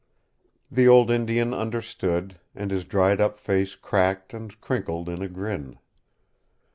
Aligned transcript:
The 0.71 0.87
old 0.87 1.11
Indian 1.11 1.53
understood, 1.53 2.39
and 2.55 2.71
his 2.71 2.85
dried 2.85 3.21
up 3.21 3.37
face 3.37 3.75
cracked 3.75 4.33
and 4.33 4.59
crinkled 4.59 5.07
in 5.07 5.21
a 5.21 5.29
grin. 5.29 5.77